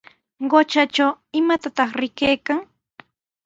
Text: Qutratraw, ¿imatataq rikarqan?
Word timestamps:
Qutratraw, 0.51 1.11
¿imatataq 1.39 1.89
rikarqan? 2.01 2.59